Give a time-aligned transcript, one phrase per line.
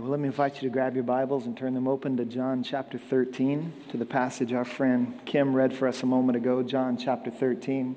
[0.00, 2.24] right, well, let me invite you to grab your Bibles and turn them open to
[2.24, 6.62] John chapter 13, to the passage our friend Kim read for us a moment ago,
[6.62, 7.96] John chapter 13.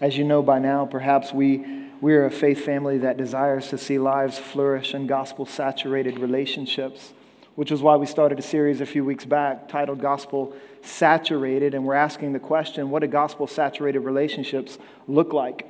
[0.00, 3.76] As you know by now, perhaps we, we are a faith family that desires to
[3.76, 7.12] see lives flourish in gospel saturated relationships,
[7.56, 11.84] which is why we started a series a few weeks back titled Gospel Saturated, and
[11.84, 15.66] we're asking the question what do gospel saturated relationships look like?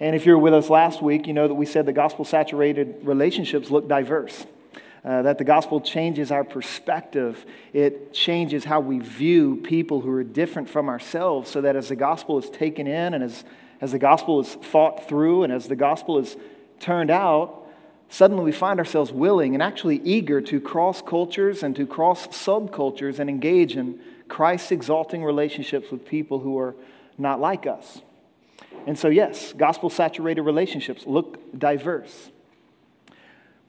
[0.00, 2.96] And if you're with us last week, you know that we said the gospel saturated
[3.02, 4.46] relationships look diverse.
[5.04, 7.44] Uh, that the gospel changes our perspective.
[7.72, 11.96] It changes how we view people who are different from ourselves, so that as the
[11.96, 13.42] gospel is taken in and as,
[13.80, 16.36] as the gospel is thought through and as the gospel is
[16.78, 17.66] turned out,
[18.08, 23.18] suddenly we find ourselves willing and actually eager to cross cultures and to cross subcultures
[23.18, 26.76] and engage in Christ exalting relationships with people who are
[27.18, 28.02] not like us.
[28.86, 32.31] And so, yes, gospel saturated relationships look diverse.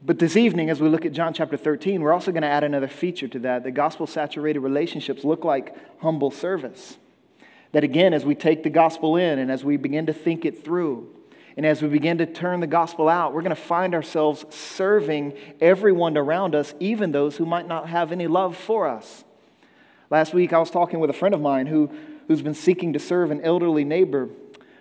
[0.06, 2.66] But this evening, as we look at John chapter 13, we're also going to add
[2.66, 3.64] another feature to that.
[3.64, 6.98] The gospel saturated relationships look like humble service.
[7.72, 10.62] That again, as we take the gospel in and as we begin to think it
[10.62, 11.08] through,
[11.56, 15.38] and as we begin to turn the gospel out, we're going to find ourselves serving
[15.62, 19.24] everyone around us, even those who might not have any love for us.
[20.10, 21.90] Last week, I was talking with a friend of mine who,
[22.28, 24.28] who's been seeking to serve an elderly neighbor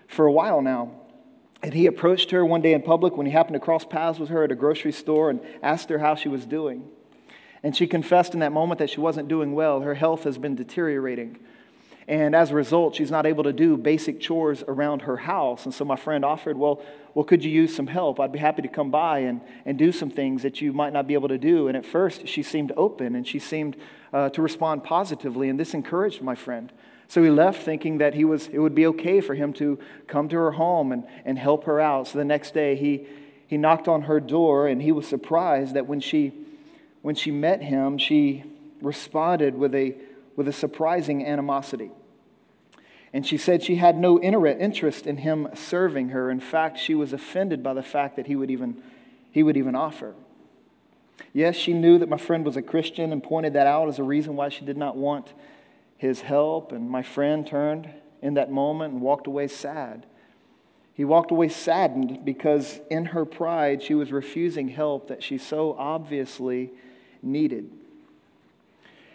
[0.09, 0.91] for a while now.
[1.63, 4.31] And he approached her one day in public when he happened to cross paths with
[4.31, 6.89] her at a grocery store and asked her how she was doing.
[7.63, 9.81] And she confessed in that moment that she wasn't doing well.
[9.83, 11.39] Her health has been deteriorating.
[12.09, 15.65] And as a result, she's not able to do basic chores around her house.
[15.65, 16.83] And so my friend offered, Well,
[17.15, 18.19] well could you use some help?
[18.19, 21.07] I'd be happy to come by and, and do some things that you might not
[21.07, 21.69] be able to do.
[21.69, 23.77] And at first, she seemed open and she seemed
[24.13, 25.49] uh, to respond positively.
[25.49, 26.73] And this encouraged my friend.
[27.13, 30.31] So he left thinking that he was, it would be okay for him to come
[30.31, 32.09] to her home and, and help her out.
[32.09, 33.07] So the next day he,
[33.47, 36.33] he knocked on her door and he was surprised that when she,
[37.03, 38.45] when she met him, she
[38.81, 39.95] responded with a,
[40.37, 41.91] with a surprising animosity.
[43.13, 46.31] And she said she had no interest in him serving her.
[46.31, 48.83] In fact, she was offended by the fact that he would even,
[49.31, 50.15] he would even offer.
[51.35, 54.03] Yes, she knew that my friend was a Christian and pointed that out as a
[54.03, 55.35] reason why she did not want
[56.03, 57.89] his help, and my friend turned
[58.21, 60.05] in that moment and walked away sad.
[60.93, 65.77] He walked away saddened because in her pride, she was refusing help that she so
[65.79, 66.73] obviously
[67.23, 67.71] needed.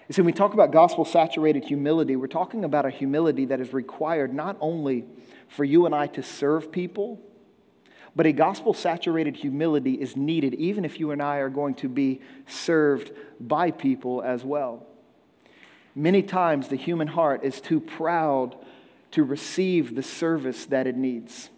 [0.07, 3.59] You see, when we talk about gospel saturated humility, we're talking about a humility that
[3.59, 5.03] is required not only
[5.49, 7.19] for you and I to serve people,
[8.15, 11.89] but a gospel saturated humility is needed even if you and I are going to
[11.89, 13.11] be served
[13.41, 14.87] by people as well.
[15.97, 18.56] Many times the human heart is too proud
[19.09, 21.50] to receive the service that it needs.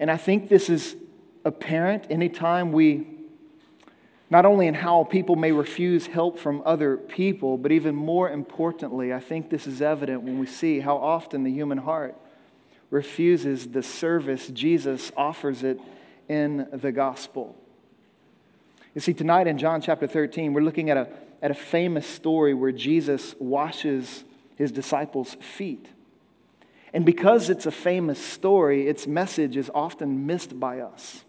[0.00, 0.96] And I think this is
[1.44, 3.06] apparent anytime we,
[4.28, 9.14] not only in how people may refuse help from other people, but even more importantly,
[9.14, 12.16] I think this is evident when we see how often the human heart
[12.90, 15.78] refuses the service Jesus offers it
[16.28, 17.54] in the gospel.
[18.96, 21.08] You see, tonight in John chapter 13, we're looking at a
[21.42, 24.24] at a famous story where Jesus washes
[24.56, 25.90] his disciples' feet.
[26.92, 31.24] And because it's a famous story, its message is often missed by us.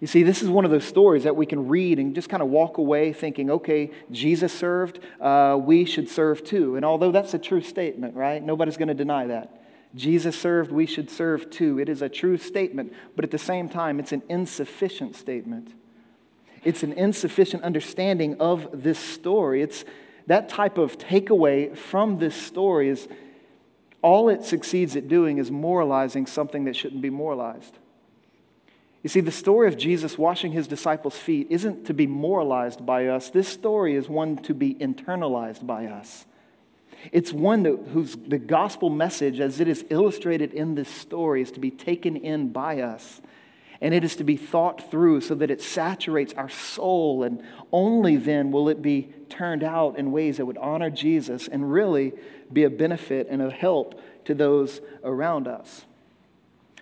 [0.00, 2.42] You see, this is one of those stories that we can read and just kind
[2.42, 6.74] of walk away thinking, okay, Jesus served, uh, we should serve too.
[6.74, 8.42] And although that's a true statement, right?
[8.42, 9.62] Nobody's going to deny that.
[9.94, 11.78] Jesus served, we should serve too.
[11.78, 15.74] It is a true statement, but at the same time, it's an insufficient statement.
[16.64, 19.62] It's an insufficient understanding of this story.
[19.62, 19.84] It's
[20.26, 23.08] that type of takeaway from this story is
[24.02, 27.78] all it succeeds at doing is moralizing something that shouldn't be moralized.
[29.02, 33.06] You see, the story of Jesus washing his disciples' feet isn't to be moralized by
[33.06, 33.30] us.
[33.30, 36.26] This story is one to be internalized by us.
[37.10, 41.50] It's one that, whose the gospel message, as it is illustrated in this story, is
[41.52, 43.20] to be taken in by us
[43.82, 47.42] and it is to be thought through so that it saturates our soul, and
[47.72, 52.12] only then will it be turned out in ways that would honor Jesus and really
[52.52, 55.84] be a benefit and a help to those around us.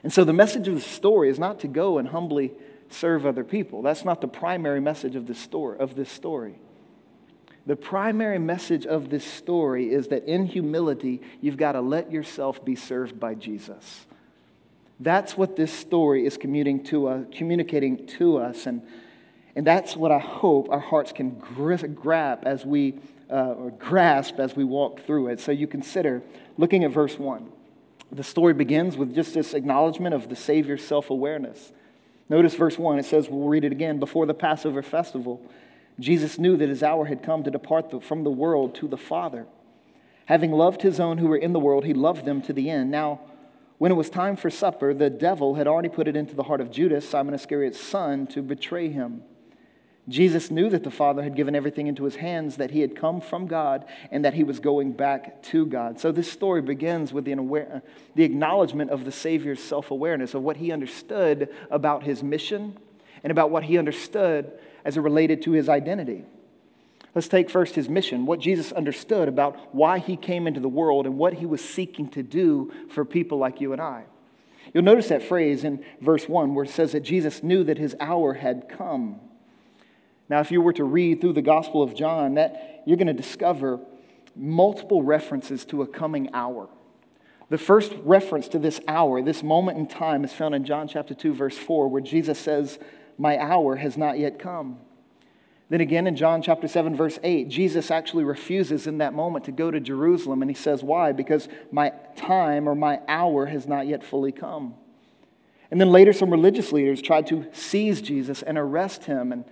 [0.03, 2.53] And so the message of the story is not to go and humbly
[2.91, 3.81] serve other people.
[3.81, 5.79] That's not the primary message of this story.
[5.79, 6.57] Of this story.
[7.65, 12.63] The primary message of this story is that in humility, you've got to let yourself
[12.63, 14.07] be served by Jesus.
[15.01, 18.67] That's what this story is to us, communicating to us.
[18.67, 18.83] And,
[19.57, 23.01] and that's what I hope our hearts can grab as we,
[23.31, 25.41] uh, or grasp as we walk through it.
[25.41, 26.23] So you consider
[26.59, 27.51] looking at verse 1.
[28.13, 31.73] The story begins with just this acknowledgement of the Savior's self awareness.
[32.29, 32.99] Notice verse 1.
[32.99, 33.99] It says, we'll read it again.
[33.99, 35.41] Before the Passover festival,
[35.99, 39.47] Jesus knew that his hour had come to depart from the world to the Father.
[40.27, 42.91] Having loved his own who were in the world, he loved them to the end.
[42.91, 43.21] Now,
[43.81, 46.61] when it was time for supper, the devil had already put it into the heart
[46.61, 49.23] of Judas, Simon Iscariot's son, to betray him.
[50.07, 53.23] Jesus knew that the Father had given everything into his hands, that he had come
[53.23, 55.99] from God, and that he was going back to God.
[55.99, 57.81] So this story begins with the, aware,
[58.15, 62.77] the acknowledgement of the Savior's self awareness, of what he understood about his mission
[63.25, 64.53] and about what he understood
[64.85, 66.27] as it related to his identity.
[67.15, 71.07] Let's take first his mission, what Jesus understood about why he came into the world
[71.07, 74.05] and what he was seeking to do for people like you and I.
[74.73, 77.97] You'll notice that phrase in verse 1 where it says that Jesus knew that his
[77.99, 79.19] hour had come.
[80.29, 83.13] Now, if you were to read through the Gospel of John, that you're going to
[83.13, 83.81] discover
[84.37, 86.69] multiple references to a coming hour.
[87.49, 91.15] The first reference to this hour, this moment in time, is found in John chapter
[91.15, 92.79] 2, verse 4, where Jesus says,
[93.19, 94.79] My hour has not yet come.
[95.71, 99.53] Then again in John chapter 7, verse 8, Jesus actually refuses in that moment to
[99.53, 100.43] go to Jerusalem.
[100.43, 101.13] And he says, Why?
[101.13, 104.75] Because my time or my hour has not yet fully come.
[105.71, 109.31] And then later, some religious leaders tried to seize Jesus and arrest him.
[109.31, 109.45] And,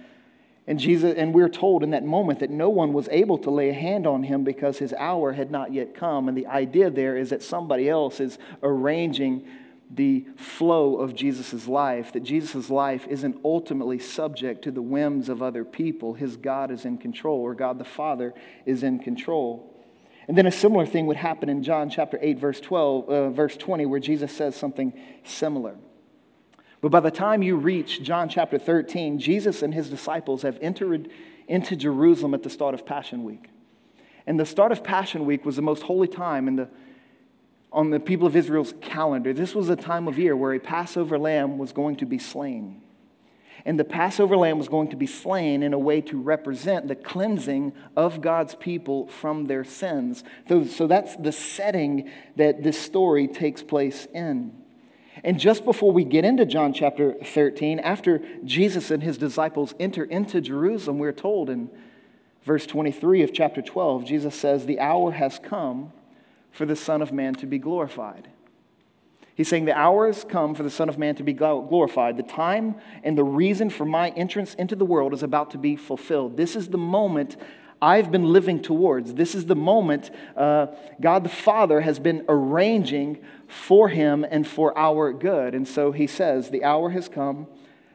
[0.66, 3.68] and, Jesus, and we're told in that moment that no one was able to lay
[3.68, 6.26] a hand on him because his hour had not yet come.
[6.26, 9.46] And the idea there is that somebody else is arranging
[9.90, 15.42] the flow of Jesus' life, that Jesus' life isn't ultimately subject to the whims of
[15.42, 16.14] other people.
[16.14, 18.34] His God is in control, or God the Father
[18.66, 19.74] is in control.
[20.26, 23.56] And then a similar thing would happen in John chapter 8, verse 12, uh, verse
[23.56, 24.92] 20, where Jesus says something
[25.24, 25.76] similar.
[26.82, 31.08] But by the time you reach John chapter 13, Jesus and his disciples have entered
[31.48, 33.48] into Jerusalem at the start of Passion Week.
[34.26, 36.68] And the start of Passion Week was the most holy time in the
[37.72, 39.32] on the people of Israel's calendar.
[39.32, 42.82] This was a time of year where a Passover lamb was going to be slain.
[43.64, 46.94] And the Passover lamb was going to be slain in a way to represent the
[46.94, 50.24] cleansing of God's people from their sins.
[50.48, 54.54] So, so that's the setting that this story takes place in.
[55.24, 60.04] And just before we get into John chapter 13, after Jesus and his disciples enter
[60.04, 61.68] into Jerusalem, we're told in
[62.44, 65.92] verse 23 of chapter 12, Jesus says, The hour has come
[66.52, 68.28] for the Son of Man to be glorified.
[69.34, 72.16] He's saying the hour has come for the Son of Man to be glorified.
[72.16, 72.74] The time
[73.04, 76.36] and the reason for my entrance into the world is about to be fulfilled.
[76.36, 77.36] This is the moment
[77.80, 79.14] I've been living towards.
[79.14, 80.66] This is the moment uh,
[81.00, 85.54] God the Father has been arranging for him and for our good.
[85.54, 87.46] And so he says, The hour has come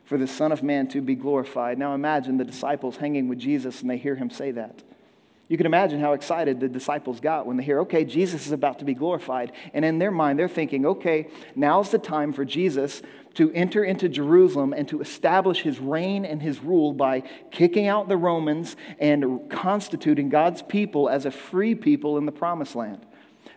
[0.06, 1.78] for the Son of Man to be glorified.
[1.78, 4.84] Now imagine the disciples hanging with Jesus and they hear him say that.
[5.54, 8.80] You can imagine how excited the disciples got when they hear, okay, Jesus is about
[8.80, 9.52] to be glorified.
[9.72, 13.04] And in their mind, they're thinking, okay, now's the time for Jesus
[13.36, 17.22] to enter into Jerusalem and to establish his reign and his rule by
[17.52, 22.76] kicking out the Romans and constituting God's people as a free people in the promised
[22.76, 23.06] land.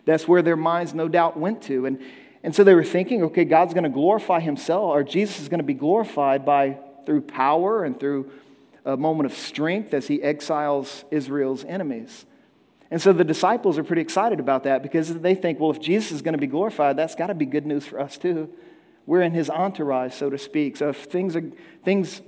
[0.05, 1.87] That's where their minds, no doubt, went to.
[1.87, 1.99] And,
[2.43, 5.61] and so they were thinking, okay, God's going to glorify himself, or Jesus is going
[5.61, 6.77] to be glorified by
[7.07, 8.31] through power and through
[8.87, 12.25] a moment of strength as he exiles Israel's enemies.
[12.89, 16.13] And so the disciples are pretty excited about that because they think, well, if Jesus
[16.13, 18.49] is going to be glorified, that's got to be good news for us too.
[19.05, 20.77] We're in his entourage, so to speak.
[20.77, 21.43] So if things are
[21.83, 22.21] things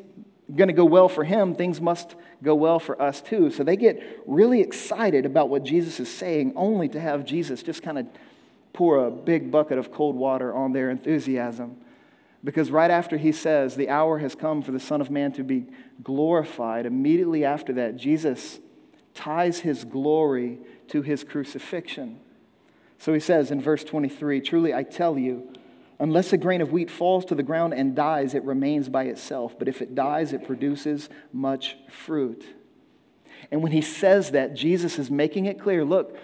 [0.53, 3.51] going to go well for him, things must go well for us too.
[3.51, 7.81] So they get really excited about what Jesus is saying, only to have Jesus just
[7.81, 8.07] kind of
[8.74, 11.77] pour a big bucket of cold water on their enthusiasm.
[12.43, 15.43] Because right after he says, The hour has come for the Son of Man to
[15.43, 15.65] be
[16.01, 18.60] glorified, immediately after that, Jesus
[19.13, 22.19] ties his glory to his crucifixion.
[22.98, 25.51] So he says in verse 23 Truly I tell you,
[26.00, 29.58] unless a grain of wheat falls to the ground and dies, it remains by itself.
[29.60, 32.46] But if it dies, it produces much fruit.
[33.51, 36.17] And when he says that, Jesus is making it clear look,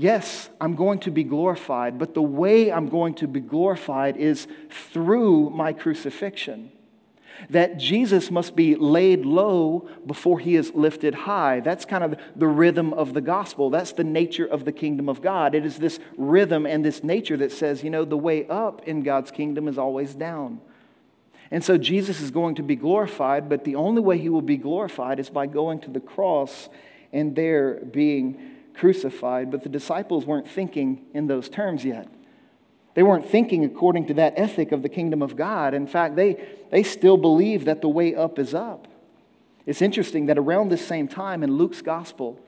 [0.00, 4.46] Yes, I'm going to be glorified, but the way I'm going to be glorified is
[4.70, 6.72] through my crucifixion.
[7.50, 11.60] That Jesus must be laid low before he is lifted high.
[11.60, 13.68] That's kind of the rhythm of the gospel.
[13.68, 15.54] That's the nature of the kingdom of God.
[15.54, 19.02] It is this rhythm and this nature that says, you know, the way up in
[19.02, 20.62] God's kingdom is always down.
[21.50, 24.56] And so Jesus is going to be glorified, but the only way he will be
[24.56, 26.70] glorified is by going to the cross
[27.12, 32.08] and there being crucified, but the disciples weren't thinking in those terms yet.
[32.94, 35.74] They weren't thinking according to that ethic of the kingdom of God.
[35.74, 38.88] In fact, they, they still believe that the way up is up.
[39.66, 42.40] It's interesting that around this same time in Luke's gospel,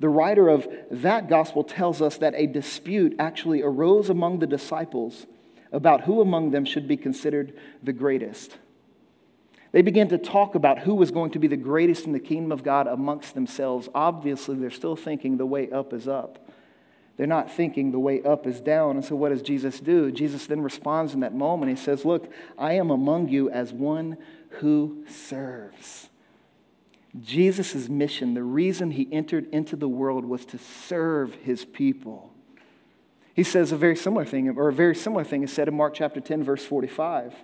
[0.00, 5.26] the writer of that gospel tells us that a dispute actually arose among the disciples
[5.70, 8.56] about who among them should be considered the greatest.
[9.72, 12.52] They began to talk about who was going to be the greatest in the kingdom
[12.52, 13.88] of God amongst themselves.
[13.94, 16.38] Obviously, they're still thinking the way up is up.
[17.16, 18.96] They're not thinking the way up is down.
[18.96, 20.10] And so, what does Jesus do?
[20.10, 21.70] Jesus then responds in that moment.
[21.70, 24.16] He says, Look, I am among you as one
[24.60, 26.08] who serves.
[27.20, 32.32] Jesus' mission, the reason he entered into the world was to serve his people.
[33.34, 35.94] He says a very similar thing, or a very similar thing is said in Mark
[35.94, 37.34] chapter 10, verse 45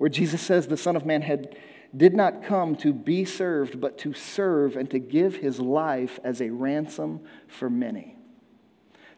[0.00, 1.54] where Jesus says the Son of Man had,
[1.94, 6.40] did not come to be served, but to serve and to give his life as
[6.40, 8.16] a ransom for many.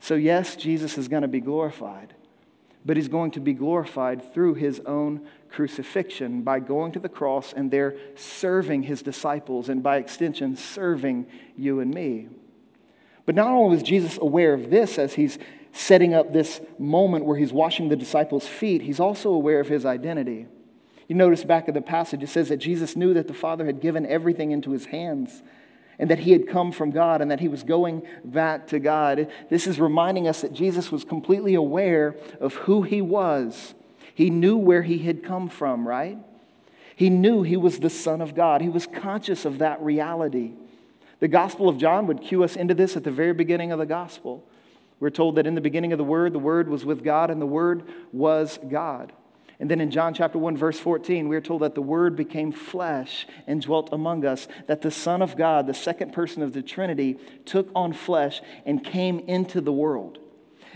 [0.00, 2.14] So, yes, Jesus is going to be glorified,
[2.84, 7.52] but he's going to be glorified through his own crucifixion by going to the cross
[7.52, 12.26] and there serving his disciples, and by extension, serving you and me.
[13.24, 15.38] But not only was Jesus aware of this as he's
[15.70, 19.86] setting up this moment where he's washing the disciples' feet, he's also aware of his
[19.86, 20.48] identity.
[21.08, 23.80] You notice back in the passage, it says that Jesus knew that the Father had
[23.80, 25.42] given everything into his hands
[25.98, 29.30] and that he had come from God and that he was going back to God.
[29.50, 33.74] This is reminding us that Jesus was completely aware of who he was.
[34.14, 36.18] He knew where he had come from, right?
[36.96, 38.60] He knew he was the Son of God.
[38.60, 40.52] He was conscious of that reality.
[41.20, 43.86] The Gospel of John would cue us into this at the very beginning of the
[43.86, 44.44] Gospel.
[45.00, 47.40] We're told that in the beginning of the Word, the Word was with God, and
[47.40, 49.12] the Word was God.
[49.62, 52.50] And then in John chapter 1, verse 14, we are told that the Word became
[52.50, 56.62] flesh and dwelt among us, that the Son of God, the second person of the
[56.62, 60.18] Trinity, took on flesh and came into the world.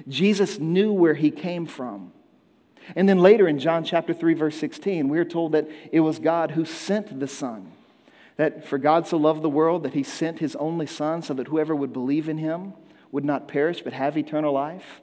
[0.07, 2.13] Jesus knew where he came from.
[2.95, 6.21] And then later in John chapter 3, verse 16, we are told that it was
[6.21, 7.73] God who sent the Son.
[8.37, 11.49] That for God so loved the world that he sent his only Son so that
[11.49, 12.75] whoever would believe in him
[13.11, 15.01] would not perish but have eternal life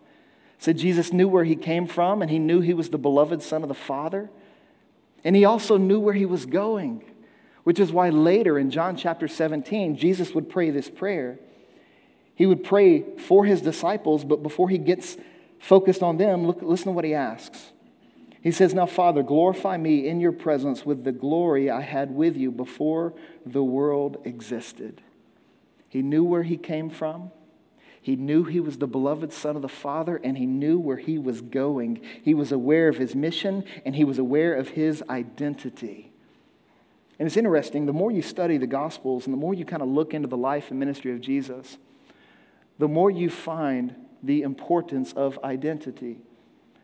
[0.57, 3.63] said Jesus knew where he came from and he knew he was the beloved Son
[3.63, 4.29] of the Father.
[5.23, 7.03] And he also knew where he was going,
[7.63, 11.39] which is why later in John chapter 17, Jesus would pray this prayer.
[12.35, 15.17] He would pray for his disciples, but before he gets
[15.59, 17.71] focused on them, look, listen to what he asks.
[18.41, 22.35] He says, Now, Father, glorify me in your presence with the glory I had with
[22.35, 23.13] you before
[23.45, 25.01] the world existed.
[25.87, 27.31] He knew where he came from.
[28.03, 31.17] He knew he was the beloved Son of the Father, and he knew where he
[31.17, 32.01] was going.
[32.21, 36.11] He was aware of his mission, and he was aware of his identity.
[37.17, 39.87] And it's interesting, the more you study the Gospels and the more you kind of
[39.87, 41.77] look into the life and ministry of Jesus,
[42.77, 46.17] the more you find the importance of identity.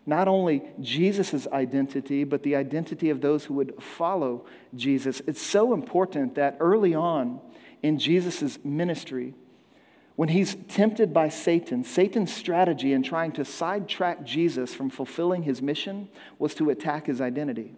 [0.06, 5.22] Not only Jesus' identity, but the identity of those who would follow Jesus.
[5.28, 7.42] It's so important that early on
[7.84, 9.34] in Jesus' ministry,
[10.20, 15.62] when he's tempted by Satan, Satan's strategy in trying to sidetrack Jesus from fulfilling his
[15.62, 17.74] mission was to attack his identity.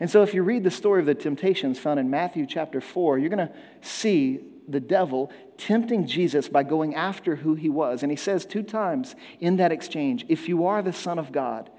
[0.00, 3.16] And so, if you read the story of the temptations found in Matthew chapter 4,
[3.16, 8.02] you're going to see the devil tempting Jesus by going after who he was.
[8.02, 11.70] And he says two times in that exchange, If you are the Son of God,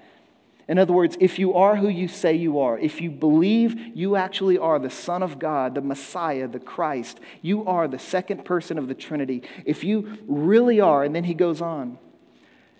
[0.66, 4.16] in other words, if you are who you say you are, if you believe you
[4.16, 8.78] actually are the Son of God, the Messiah, the Christ, you are the second person
[8.78, 11.98] of the Trinity, if you really are, and then he goes on,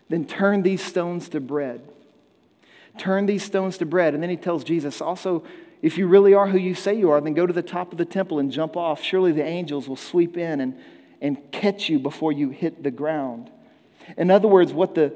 [0.08, 1.82] then turn these stones to bread.
[2.96, 4.14] Turn these stones to bread.
[4.14, 5.44] And then he tells Jesus, also,
[5.82, 7.98] if you really are who you say you are, then go to the top of
[7.98, 9.02] the temple and jump off.
[9.02, 10.78] Surely the angels will sweep in and,
[11.20, 13.50] and catch you before you hit the ground.
[14.16, 15.12] In other words, what the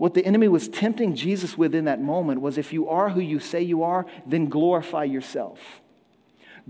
[0.00, 3.20] what the enemy was tempting Jesus with in that moment was if you are who
[3.20, 5.82] you say you are, then glorify yourself.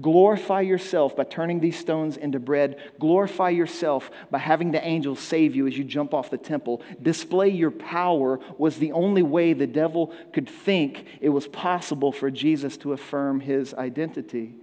[0.00, 2.76] Glorify yourself by turning these stones into bread.
[2.98, 6.82] Glorify yourself by having the angels save you as you jump off the temple.
[7.00, 12.32] Display your power was the only way the devil could think it was possible for
[12.32, 14.56] Jesus to affirm his identity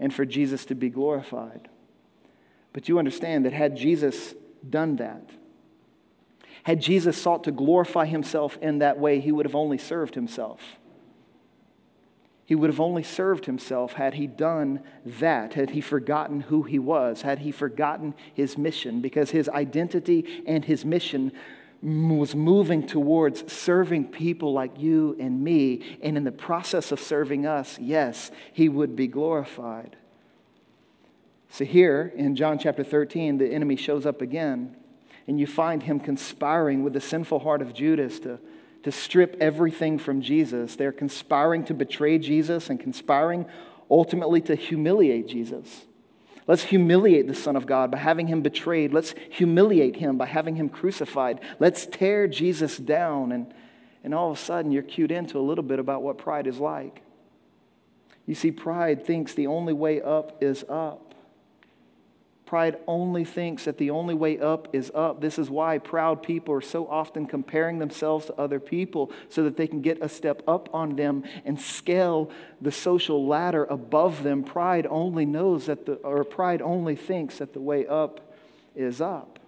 [0.00, 1.68] and for Jesus to be glorified.
[2.72, 4.34] But you understand that had Jesus
[4.66, 5.32] done that,
[6.66, 10.80] had Jesus sought to glorify himself in that way, he would have only served himself.
[12.44, 16.80] He would have only served himself had he done that, had he forgotten who he
[16.80, 21.30] was, had he forgotten his mission, because his identity and his mission
[21.82, 25.98] was moving towards serving people like you and me.
[26.02, 29.94] And in the process of serving us, yes, he would be glorified.
[31.48, 34.74] So here in John chapter 13, the enemy shows up again
[35.26, 38.38] and you find him conspiring with the sinful heart of Judas to,
[38.82, 40.76] to strip everything from Jesus.
[40.76, 43.46] They're conspiring to betray Jesus and conspiring
[43.90, 45.86] ultimately to humiliate Jesus.
[46.46, 48.92] Let's humiliate the Son of God by having him betrayed.
[48.92, 51.40] Let's humiliate him by having him crucified.
[51.58, 53.32] Let's tear Jesus down.
[53.32, 53.52] And,
[54.04, 56.58] and all of a sudden, you're cued into a little bit about what pride is
[56.58, 57.02] like.
[58.26, 61.05] You see, pride thinks the only way up is up.
[62.46, 65.20] Pride only thinks that the only way up is up.
[65.20, 69.56] This is why proud people are so often comparing themselves to other people so that
[69.56, 74.44] they can get a step up on them and scale the social ladder above them.
[74.44, 78.32] Pride only knows that the, or pride only thinks that the way up
[78.76, 79.40] is up.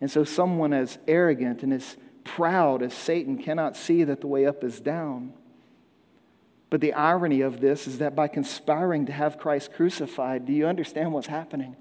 [0.00, 4.46] And so someone as arrogant and as proud as Satan cannot see that the way
[4.46, 5.32] up is down.
[6.70, 10.66] But the irony of this is that by conspiring to have Christ crucified, do you
[10.66, 11.76] understand what's happening?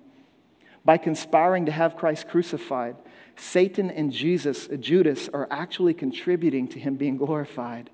[0.86, 2.96] By conspiring to have Christ crucified,
[3.36, 7.89] Satan and Jesus, Judas, are actually contributing to him being glorified.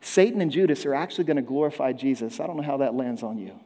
[0.00, 2.40] Satan and Judas are actually going to glorify Jesus.
[2.40, 3.58] I don't know how that lands on you.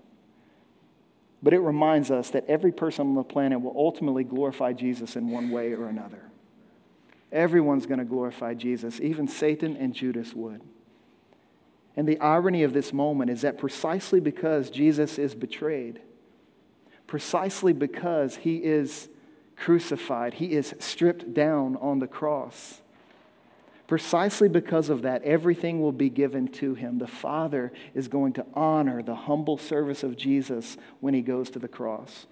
[1.43, 5.31] But it reminds us that every person on the planet will ultimately glorify Jesus in
[5.31, 6.23] one way or another.
[7.33, 10.61] Everyone's going to glorify Jesus, even Satan and Judas would.
[11.97, 16.01] And the irony of this moment is that precisely because Jesus is betrayed,
[17.07, 19.09] precisely because he is
[19.57, 22.81] crucified, he is stripped down on the cross.
[23.87, 26.99] Precisely because of that, everything will be given to him.
[26.99, 31.59] The Father is going to honor the humble service of Jesus when he goes to
[31.59, 32.27] the cross.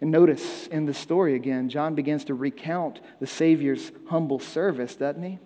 [0.00, 5.22] And notice in the story again, John begins to recount the Savior's humble service, doesn't
[5.22, 5.38] he?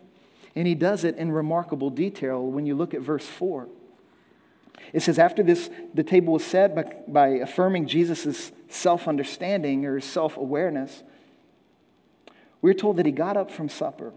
[0.56, 3.68] And he does it in remarkable detail when you look at verse 4.
[4.92, 10.00] It says, After this, the table was set by, by affirming Jesus' self understanding or
[10.00, 11.02] self awareness.
[12.62, 14.12] We're told that he got up from supper.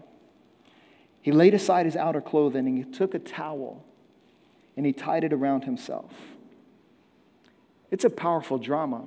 [1.22, 3.82] He laid aside his outer clothing and he took a towel
[4.76, 6.12] and he tied it around himself.
[7.90, 9.04] It's a powerful drama.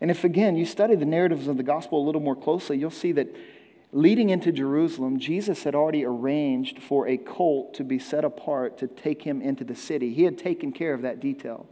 [0.00, 2.90] And if, again, you study the narratives of the gospel a little more closely, you'll
[2.90, 3.34] see that
[3.92, 8.86] Leading into Jerusalem, Jesus had already arranged for a colt to be set apart to
[8.86, 10.12] take him into the city.
[10.12, 11.66] He had taken care of that detail.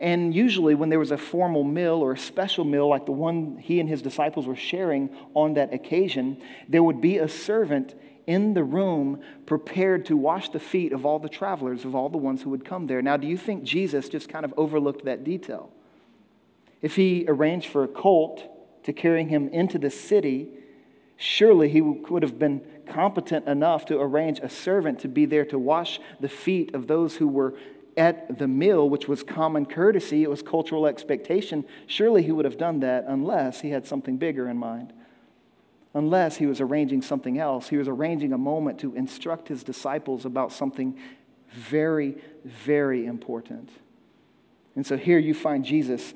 [0.00, 3.58] And usually, when there was a formal meal or a special meal like the one
[3.58, 7.94] he and his disciples were sharing on that occasion, there would be a servant
[8.26, 12.16] in the room prepared to wash the feet of all the travelers, of all the
[12.16, 13.02] ones who would come there.
[13.02, 15.70] Now, do you think Jesus just kind of overlooked that detail?
[16.80, 18.48] If he arranged for a colt
[18.84, 20.48] to carry him into the city,
[21.24, 25.56] Surely he would have been competent enough to arrange a servant to be there to
[25.56, 27.54] wash the feet of those who were
[27.96, 31.64] at the meal, which was common courtesy, it was cultural expectation.
[31.86, 34.92] Surely he would have done that unless he had something bigger in mind.
[35.94, 37.68] Unless he was arranging something else.
[37.68, 40.98] He was arranging a moment to instruct his disciples about something
[41.52, 43.70] very, very important.
[44.74, 46.14] And so here you find Jesus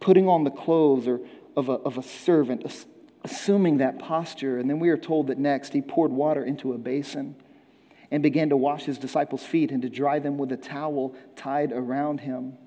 [0.00, 1.20] putting on the clothes or
[1.54, 2.88] of a, of a servant,
[3.24, 4.58] assuming that posture.
[4.58, 7.36] And then we are told that next he poured water into a basin
[8.10, 11.72] and began to wash his disciples' feet and to dry them with a towel tied
[11.72, 12.58] around him.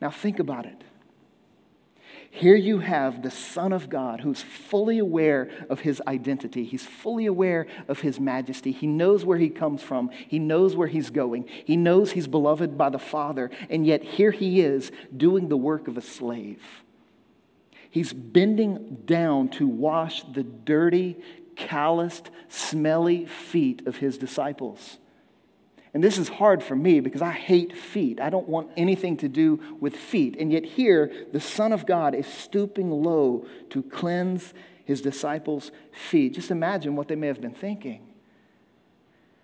[0.00, 0.82] Now, think about it.
[2.34, 6.64] Here you have the Son of God who's fully aware of his identity.
[6.64, 8.72] He's fully aware of his majesty.
[8.72, 10.10] He knows where he comes from.
[10.28, 11.46] He knows where he's going.
[11.64, 13.50] He knows he's beloved by the Father.
[13.68, 16.81] And yet, here he is doing the work of a slave.
[17.92, 21.18] He's bending down to wash the dirty,
[21.56, 24.96] calloused, smelly feet of his disciples.
[25.92, 28.18] And this is hard for me because I hate feet.
[28.18, 30.36] I don't want anything to do with feet.
[30.40, 34.54] And yet, here, the Son of God is stooping low to cleanse
[34.86, 36.32] his disciples' feet.
[36.32, 38.08] Just imagine what they may have been thinking.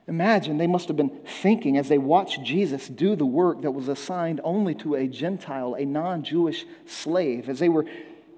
[0.07, 3.89] Imagine they must have been thinking as they watched Jesus do the work that was
[3.89, 7.85] assigned only to a Gentile, a non Jewish slave, as they were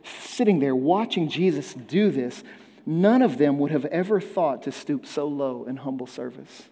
[0.04, 2.42] sitting there watching Jesus do this,
[2.86, 6.64] none of them would have ever thought to stoop so low in humble service.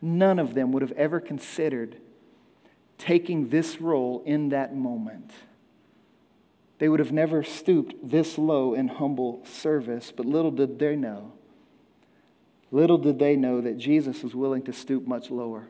[0.00, 1.96] None of them would have ever considered
[2.98, 5.32] taking this role in that moment.
[6.78, 11.32] They would have never stooped this low in humble service, but little did they know.
[12.70, 15.68] Little did they know that Jesus was willing to stoop much lower.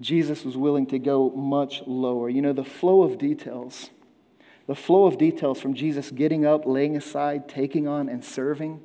[0.00, 2.28] Jesus was willing to go much lower.
[2.28, 3.90] You know, the flow of details
[4.66, 8.80] the flow of details from Jesus getting up, laying aside, taking on, and serving,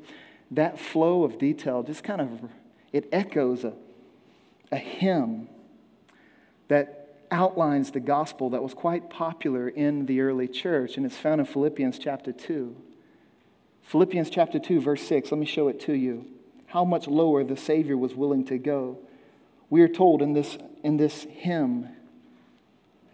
[0.52, 2.50] that flow of detail just kind of
[2.94, 3.74] it echoes a,
[4.72, 5.50] a hymn
[6.68, 11.42] that outlines the gospel that was quite popular in the early church, and it's found
[11.42, 12.76] in Philippians chapter 2.
[13.84, 16.26] Philippians chapter 2, verse 6, let me show it to you.
[16.68, 19.00] How much lower the Savior was willing to go.
[19.70, 21.90] We are told in this, in this hymn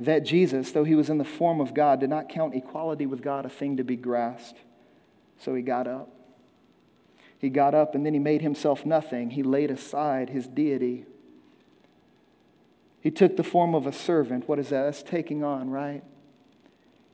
[0.06, 3.22] that Jesus, though he was in the form of God, did not count equality with
[3.22, 4.60] God a thing to be grasped.
[5.40, 6.10] So he got up.
[7.38, 9.32] He got up and then he made himself nothing.
[9.32, 11.06] He laid aside his deity.
[13.02, 14.48] He took the form of a servant.
[14.48, 14.84] What is that?
[14.84, 16.04] That's taking on, right?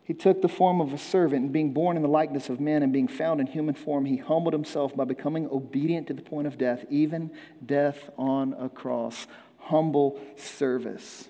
[0.03, 2.81] He took the form of a servant, and being born in the likeness of men
[2.81, 6.47] and being found in human form, he humbled himself by becoming obedient to the point
[6.47, 7.29] of death, even
[7.65, 9.27] death on a cross.
[9.59, 11.27] Humble service.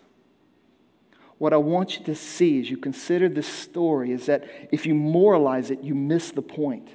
[1.38, 4.96] What I want you to see as you consider this story is that if you
[4.96, 6.90] moralize it, you miss the point.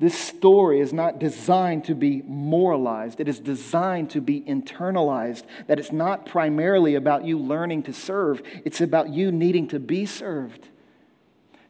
[0.00, 3.20] This story is not designed to be moralized.
[3.20, 5.44] It is designed to be internalized.
[5.68, 10.04] That it's not primarily about you learning to serve, it's about you needing to be
[10.04, 10.68] served.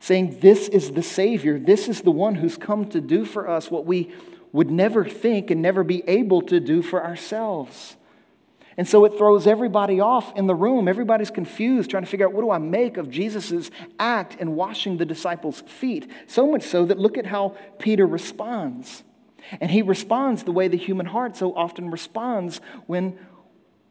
[0.01, 1.59] Saying, This is the Savior.
[1.59, 4.13] This is the one who's come to do for us what we
[4.53, 7.97] would never think and never be able to do for ourselves.
[8.77, 10.89] And so it throws everybody off in the room.
[10.89, 14.97] Everybody's confused, trying to figure out what do I make of Jesus' act in washing
[14.97, 16.11] the disciples' feet.
[16.27, 19.05] So much so that look at how Peter responds.
[19.61, 23.19] And he responds the way the human heart so often responds when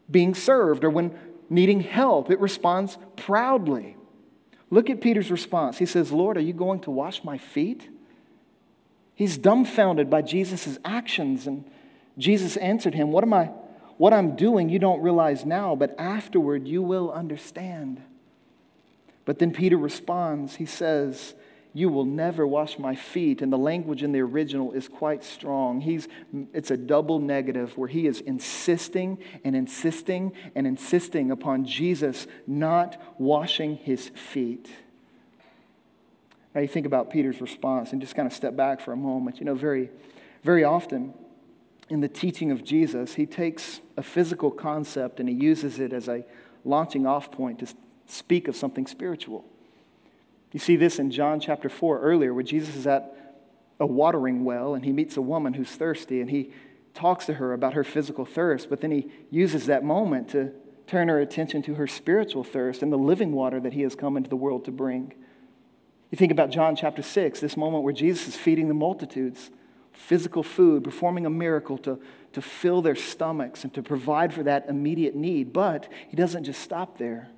[0.10, 1.18] being served or when
[1.50, 2.30] needing help.
[2.30, 3.96] It responds proudly.
[4.70, 5.78] Look at Peter's response.
[5.78, 7.90] He says, Lord, are you going to wash my feet?
[9.16, 11.46] He's dumbfounded by Jesus' actions.
[11.46, 11.70] And
[12.18, 13.52] Jesus answered him, What am I?
[14.04, 18.02] What I'm doing, you don't realize now, but afterward you will understand.
[19.24, 20.56] But then Peter responds.
[20.58, 21.36] He says,
[21.74, 23.42] You will never wash my feet.
[23.42, 25.80] And the language in the original is quite strong.
[25.80, 26.10] He's,
[26.54, 33.02] it's a double negative where he is insisting and insisting and insisting upon Jesus not
[33.18, 34.70] washing his feet.
[36.54, 39.40] Now you think about Peter's response and just kind of step back for a moment.
[39.40, 39.92] You know, very,
[40.44, 41.14] very often
[41.94, 46.08] in the teaching of Jesus, he takes a physical concept and he uses it as
[46.08, 46.26] a
[46.66, 47.68] launching off point to
[48.08, 49.46] speak of something spiritual.
[50.54, 53.38] You see this in John chapter 4 earlier, where Jesus is at
[53.80, 56.52] a watering well and he meets a woman who's thirsty and he
[56.96, 60.52] talks to her about her physical thirst, but then he uses that moment to
[60.88, 64.18] turn her attention to her spiritual thirst and the living water that he has come
[64.18, 65.14] into the world to bring.
[66.10, 69.52] You think about John chapter 6, this moment where Jesus is feeding the multitudes
[69.94, 72.00] physical food, performing a miracle to,
[72.34, 75.54] to fill their stomachs and to provide for that immediate need.
[75.54, 77.30] But he doesn't just stop there.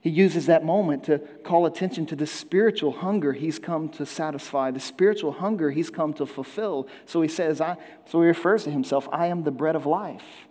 [0.00, 4.70] He uses that moment to call attention to the spiritual hunger he's come to satisfy,
[4.70, 6.86] the spiritual hunger he's come to fulfill.
[7.06, 10.46] So he says, I, so he refers to himself, I am the bread of life.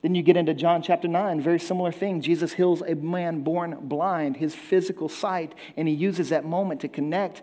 [0.00, 2.22] Then you get into John chapter 9, very similar thing.
[2.22, 6.88] Jesus heals a man born blind, his physical sight, and he uses that moment to
[6.88, 7.42] connect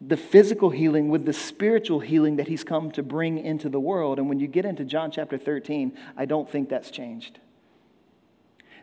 [0.00, 4.18] the physical healing with the spiritual healing that he's come to bring into the world.
[4.18, 7.40] And when you get into John chapter 13, I don't think that's changed.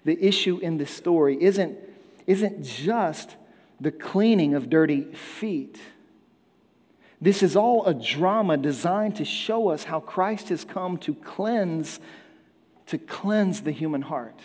[0.03, 1.77] The issue in this story isn't,
[2.27, 3.37] isn't just
[3.79, 5.79] the cleaning of dirty feet.
[7.21, 11.99] This is all a drama designed to show us how Christ has come to cleanse
[12.87, 14.39] to cleanse the human heart.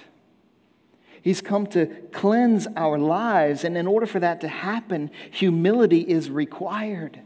[1.23, 3.65] He's come to cleanse our lives.
[3.65, 7.21] And in order for that to happen, humility is required.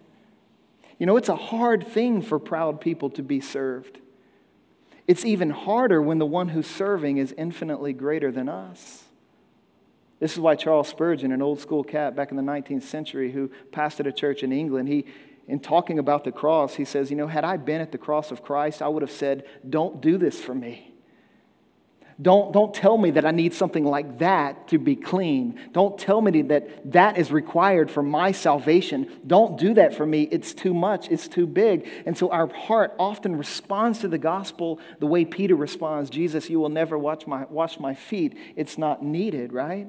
[0.98, 4.00] You know, it's a hard thing for proud people to be served.
[5.06, 9.04] It's even harder when the one who's serving is infinitely greater than us.
[10.20, 13.50] This is why Charles Spurgeon, an old school cat back in the 19th century who
[13.72, 15.04] pastored a church in England, he,
[15.46, 18.30] in talking about the cross, he says, You know, had I been at the cross
[18.30, 20.93] of Christ, I would have said, Don't do this for me.
[22.22, 25.60] Don't, don't tell me that I need something like that to be clean.
[25.72, 29.10] Don't tell me that that is required for my salvation.
[29.26, 30.28] Don't do that for me.
[30.30, 31.08] It's too much.
[31.10, 31.88] It's too big.
[32.06, 36.60] And so our heart often responds to the gospel the way Peter responds Jesus, you
[36.60, 38.36] will never wash my, wash my feet.
[38.54, 39.88] It's not needed, right?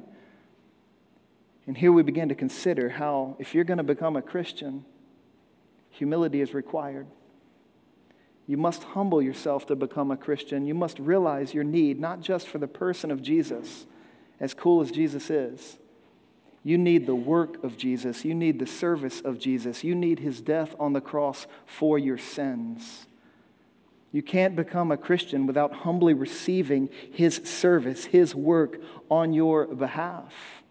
[1.67, 4.85] And here we begin to consider how, if you're going to become a Christian,
[5.91, 7.07] humility is required.
[8.47, 10.65] You must humble yourself to become a Christian.
[10.65, 13.87] You must realize your need, not just for the person of Jesus,
[14.39, 15.77] as cool as Jesus is.
[16.63, 18.25] You need the work of Jesus.
[18.25, 19.83] You need the service of Jesus.
[19.83, 23.05] You need his death on the cross for your sins.
[24.11, 28.79] You can't become a Christian without humbly receiving his service, his work
[29.11, 30.63] on your behalf.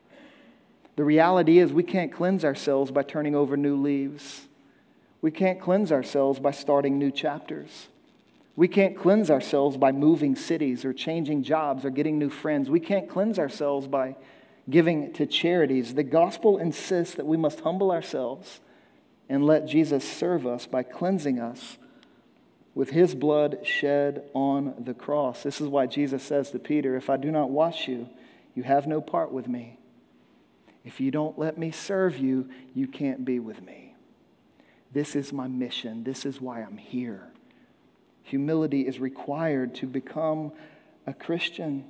[0.97, 4.47] The reality is, we can't cleanse ourselves by turning over new leaves.
[5.25, 7.89] We can't cleanse ourselves by starting new chapters.
[8.57, 12.69] We can't cleanse ourselves by moving cities or changing jobs or getting new friends.
[12.69, 14.17] We can't cleanse ourselves by
[14.69, 15.95] giving to charities.
[15.95, 18.61] The gospel insists that we must humble ourselves
[19.27, 21.79] and let Jesus serve us by cleansing us
[22.75, 25.43] with his blood shed on the cross.
[25.43, 28.11] This is why Jesus says to Peter, If I do not wash you,
[28.55, 29.79] you have no part with me.
[30.85, 33.84] If you don't let me serve you, you can't be with me.
[34.95, 36.05] This is my mission.
[36.05, 37.29] This is why I'm here.
[38.23, 40.53] Humility is required to become
[41.07, 41.85] a Christian?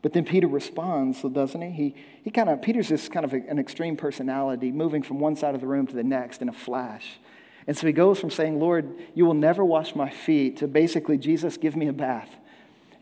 [0.00, 1.70] But then Peter responds, doesn't he?
[1.70, 5.34] He, he kind of, Peter's this kind of a, an extreme personality, moving from one
[5.34, 7.18] side of the room to the next in a flash.
[7.66, 11.18] And so he goes from saying, Lord, you will never wash my feet, to basically,
[11.18, 12.30] Jesus, give me a bath.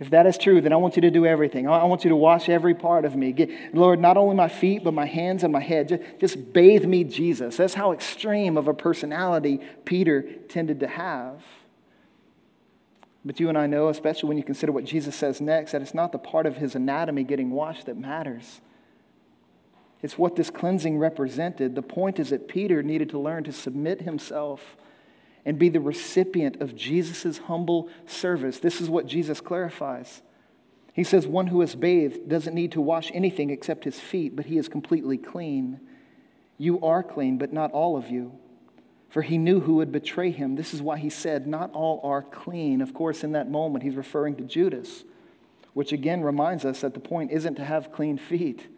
[0.00, 1.68] If that is true, then I want you to do everything.
[1.68, 3.32] I want you to wash every part of me.
[3.32, 5.88] Get, Lord, not only my feet, but my hands and my head.
[5.88, 7.56] Just, just bathe me, Jesus.
[7.56, 11.44] That's how extreme of a personality Peter tended to have.
[13.24, 15.94] But you and I know, especially when you consider what Jesus says next, that it's
[15.94, 18.60] not the part of his anatomy getting washed that matters.
[20.02, 21.74] It's what this cleansing represented.
[21.74, 24.76] The point is that Peter needed to learn to submit himself
[25.44, 28.58] and be the recipient of Jesus' humble service.
[28.58, 30.22] This is what Jesus clarifies.
[30.94, 34.46] He says, One who is bathed doesn't need to wash anything except his feet, but
[34.46, 35.80] he is completely clean.
[36.56, 38.38] You are clean, but not all of you.
[39.10, 40.56] For he knew who would betray him.
[40.56, 42.80] This is why he said, Not all are clean.
[42.80, 45.04] Of course, in that moment, he's referring to Judas,
[45.72, 48.68] which again reminds us that the point isn't to have clean feet.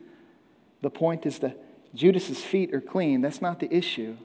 [0.82, 1.62] The point is that
[1.94, 3.20] Judas's feet are clean.
[3.20, 4.16] That's not the issue.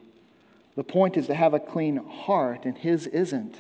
[0.76, 3.58] The point is to have a clean heart, and his isn't.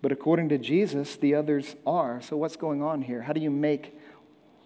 [0.00, 2.20] But according to Jesus, the others are.
[2.20, 3.22] So what's going on here?
[3.22, 3.96] How do you make,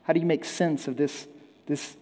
[0.05, 1.29] how do you make sense of this,
[1.67, 1.97] this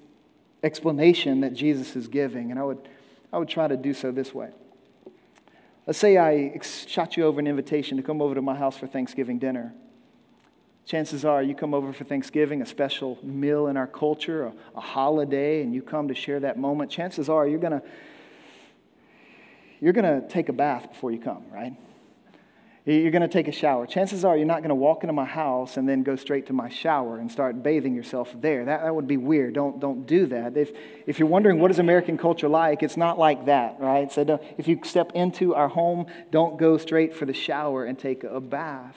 [0.62, 2.52] explanation that Jesus is giving?
[2.52, 2.88] And I would,
[3.32, 4.50] I would try to do so this way.
[5.86, 8.86] Let's say I shot you over an invitation to come over to my house for
[8.86, 9.74] Thanksgiving dinner.
[10.86, 14.80] Chances are you come over for Thanksgiving, a special meal in our culture, a, a
[14.80, 16.90] holiday, and you come to share that moment.
[16.90, 17.82] Chances are you're going to
[19.84, 21.76] you're going to take a bath before you come, right?
[22.86, 23.86] You're going to take a shower.
[23.86, 26.54] Chances are you're not going to walk into my house and then go straight to
[26.54, 28.64] my shower and start bathing yourself there.
[28.64, 29.52] That, that would be weird.
[29.52, 30.56] Don't, don't do that.
[30.56, 30.72] If,
[31.06, 34.10] if you're wondering what is American culture like, it's not like that, right?
[34.10, 38.24] So if you step into our home, don't go straight for the shower and take
[38.24, 38.96] a bath.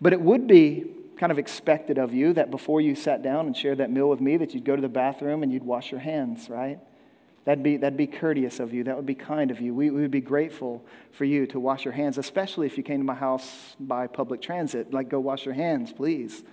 [0.00, 0.84] But it would be
[1.16, 4.20] kind of expected of you that before you sat down and shared that meal with
[4.20, 6.78] me that you'd go to the bathroom and you'd wash your hands, right?
[7.48, 8.84] That'd be, that'd be courteous of you.
[8.84, 9.72] That would be kind of you.
[9.72, 13.00] We, we would be grateful for you to wash your hands, especially if you came
[13.00, 14.92] to my house by public transit.
[14.92, 16.44] Like, go wash your hands, please.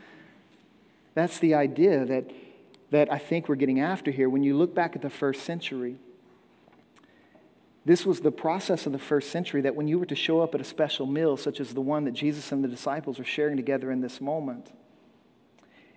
[1.13, 2.31] That's the idea that,
[2.91, 4.29] that I think we're getting after here.
[4.29, 5.97] When you look back at the first century,
[7.83, 10.55] this was the process of the first century that when you were to show up
[10.55, 13.57] at a special meal, such as the one that Jesus and the disciples are sharing
[13.57, 14.71] together in this moment,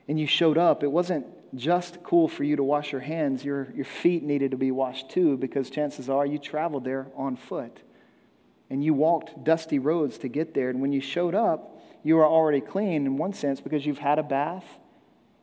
[0.08, 3.68] and you showed up, it wasn't just cool for you to wash your hands, your,
[3.74, 7.82] your feet needed to be washed too, because chances are you traveled there on foot.
[8.70, 10.68] And you walked dusty roads to get there.
[10.68, 14.18] And when you showed up, you were already clean in one sense because you've had
[14.18, 14.78] a bath,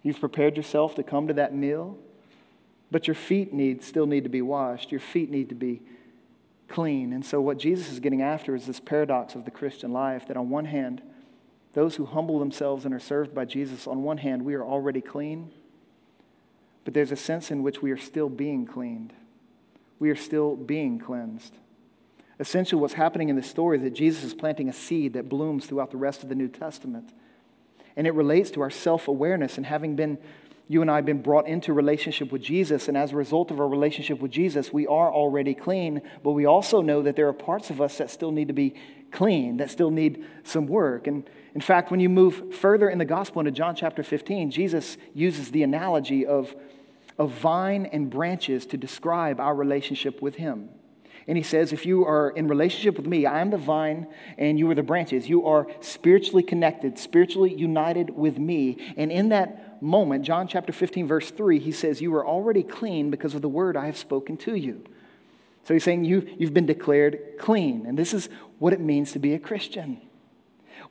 [0.04, 1.98] you've prepared yourself to come to that meal.
[2.92, 4.92] But your feet need, still need to be washed.
[4.92, 5.82] Your feet need to be
[6.68, 7.14] clean.
[7.14, 10.38] And so, what Jesus is getting after is this paradox of the Christian life that,
[10.38, 11.02] on one hand,
[11.76, 15.02] those who humble themselves and are served by Jesus, on one hand, we are already
[15.02, 15.52] clean
[16.86, 19.12] but there's a sense in which we are still being cleaned.
[20.00, 21.58] We are still being cleansed.
[22.40, 25.66] Essentially, what's happening in this story is that Jesus is planting a seed that blooms
[25.66, 27.12] throughout the rest of the New Testament.
[27.96, 30.20] And it relates to our self awareness and having been,
[30.68, 32.88] you and I have been brought into relationship with Jesus.
[32.88, 36.02] And as a result of our relationship with Jesus, we are already clean.
[36.24, 38.76] But we also know that there are parts of us that still need to be
[39.12, 41.08] clean, that still need some work.
[41.08, 44.98] And in fact, when you move further in the gospel into John chapter 15, Jesus
[45.14, 46.56] uses the analogy of
[47.18, 50.70] of vine and branches to describe our relationship with Him.
[51.28, 54.06] And he says, if you are in relationship with me, I am the vine
[54.38, 55.28] and you are the branches.
[55.28, 58.78] You are spiritually connected, spiritually united with me.
[58.96, 63.10] And in that moment, John chapter 15, verse 3, he says, You are already clean
[63.10, 64.84] because of the word I have spoken to you.
[65.64, 67.88] So he's saying you, you've been declared clean.
[67.88, 70.02] And this is what it means to be a Christian.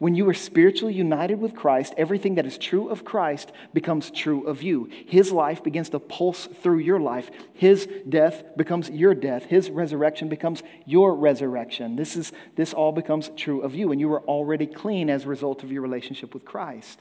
[0.04, 4.46] When you are spiritually united with Christ, everything that is true of Christ becomes true
[4.46, 4.90] of you.
[5.06, 7.30] His life begins to pulse through your life.
[7.54, 9.44] His death becomes your death.
[9.46, 11.96] His resurrection becomes your resurrection.
[11.96, 15.28] This, is, this all becomes true of you, and you are already clean as a
[15.28, 17.00] result of your relationship with Christ.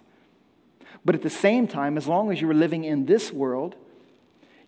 [1.04, 3.76] But at the same time, as long as you are living in this world,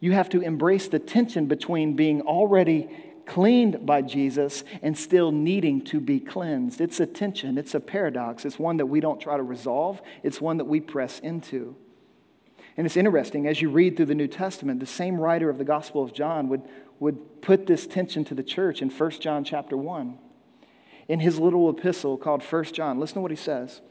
[0.02, 2.90] you have to embrace the tension between being already
[3.26, 6.82] cleaned by Jesus and still needing to be cleansed.
[6.82, 8.46] It's a tension, it's a paradox.
[8.46, 11.76] It's one that we don't try to resolve, it's one that we press into.
[12.78, 15.64] And it's interesting, as you read through the New Testament, the same writer of the
[15.64, 16.64] Gospel of John would,
[17.00, 20.18] would put this tension to the church in 1 John chapter 1.
[21.08, 23.82] In his little epistle called 1 John, listen to what he says.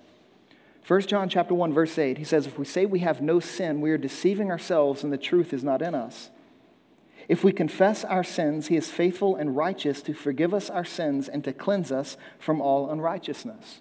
[0.87, 3.81] 1 John chapter 1 verse 8 he says if we say we have no sin
[3.81, 6.29] we are deceiving ourselves and the truth is not in us
[7.29, 11.29] if we confess our sins, he is faithful and righteous to forgive us our sins
[11.29, 13.81] and to cleanse us from all unrighteousness.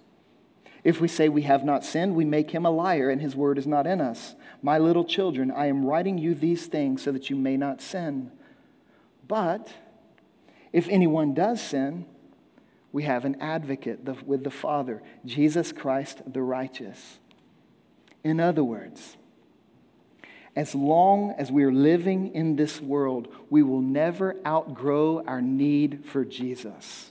[0.82, 3.56] If we say we have not sinned, we make him a liar, and his word
[3.56, 4.34] is not in us.
[4.62, 8.30] My little children, I am writing you these things so that you may not sin.
[9.26, 9.72] But
[10.72, 12.06] if anyone does sin,
[12.92, 17.18] we have an advocate with the Father, Jesus Christ the righteous.
[18.22, 19.16] In other words,
[20.56, 26.04] as long as we are living in this world, we will never outgrow our need
[26.04, 27.10] for Jesus.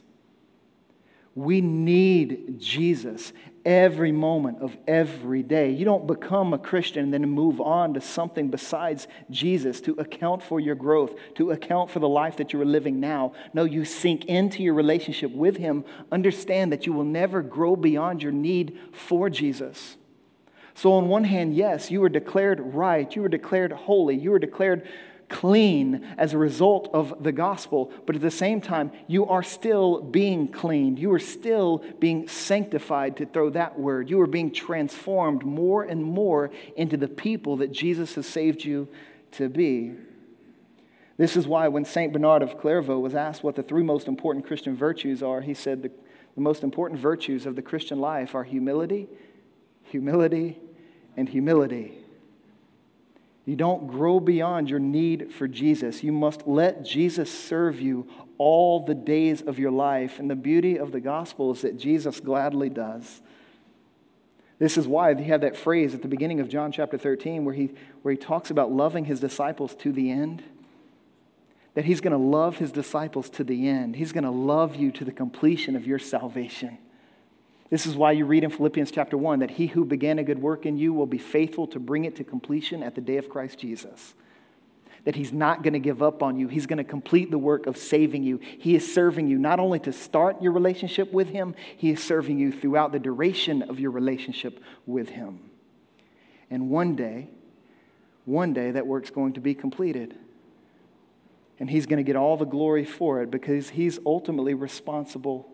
[1.36, 3.34] We need Jesus
[3.66, 5.72] every moment of every day.
[5.72, 10.44] You don't become a Christian and then move on to something besides Jesus to account
[10.44, 13.34] for your growth, to account for the life that you are living now.
[13.54, 15.86] No, you sink into your relationship with Him.
[16.12, 19.98] Understand that you will never grow beyond your need for Jesus.
[20.76, 24.40] So, on one hand, yes, you were declared right, you were declared holy, you were
[24.40, 24.88] declared
[25.34, 30.00] clean as a result of the gospel, but at the same time, you are still
[30.00, 31.00] being cleaned.
[31.00, 34.10] You are still being sanctified, to throw that word.
[34.10, 38.88] You are being transformed more and more into the people that Jesus has saved you
[39.32, 39.94] to be.
[41.18, 42.14] This is why when St.
[42.14, 45.82] Bernard of Clairvaux was asked what the three most important Christian virtues are, he said
[45.82, 45.92] the,
[46.36, 49.08] the most important virtues of the Christian life are humility,
[49.84, 50.60] humility,
[51.16, 52.04] and humility.
[53.46, 56.04] You don't grow beyond your need for Jesus.
[56.04, 60.18] You must let Jesus serve you all the days of your life.
[60.20, 63.22] And the beauty of the gospel is that Jesus gladly does.
[64.60, 67.54] This is why he had that phrase at the beginning of John chapter 13 where
[67.54, 67.72] he,
[68.02, 70.42] where he talks about loving his disciples to the end.
[71.74, 73.98] That he's going to love his disciples to the end.
[73.98, 76.78] He's going to love you to the completion of your salvation.
[77.70, 80.42] This is why you read in Philippians chapter 1 that he who began a good
[80.42, 83.30] work in you will be faithful to bring it to completion at the day of
[83.30, 84.14] Christ Jesus.
[85.06, 86.48] That he's not going to give up on you.
[86.48, 88.40] He's going to complete the work of saving you.
[88.40, 92.40] He is serving you not only to start your relationship with him, he is serving
[92.40, 95.40] you throughout the duration of your relationship with him.
[96.50, 97.30] And one day,
[98.26, 100.16] one day that work's going to be completed.
[101.60, 105.53] And he's going to get all the glory for it because he's ultimately responsible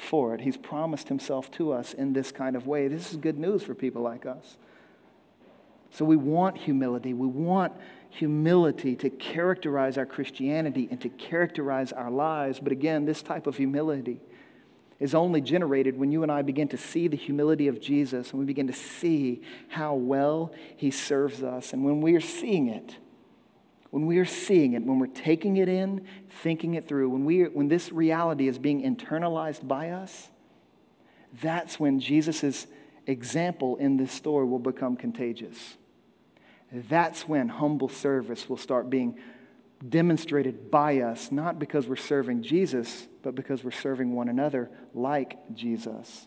[0.00, 0.40] for it.
[0.40, 2.88] He's promised himself to us in this kind of way.
[2.88, 4.56] This is good news for people like us.
[5.90, 7.12] So we want humility.
[7.12, 7.72] We want
[8.08, 12.60] humility to characterize our Christianity and to characterize our lives.
[12.60, 14.20] But again, this type of humility
[14.98, 18.38] is only generated when you and I begin to see the humility of Jesus and
[18.38, 21.72] we begin to see how well he serves us.
[21.72, 22.96] And when we are seeing it,
[23.90, 26.06] when we are seeing it, when we're taking it in,
[26.42, 30.28] thinking it through, when, we, when this reality is being internalized by us,
[31.42, 32.66] that's when Jesus'
[33.06, 35.76] example in this story will become contagious.
[36.72, 39.18] That's when humble service will start being
[39.86, 45.38] demonstrated by us, not because we're serving Jesus, but because we're serving one another like
[45.54, 46.26] Jesus.